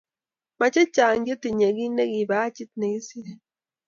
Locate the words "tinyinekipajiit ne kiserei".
1.41-3.39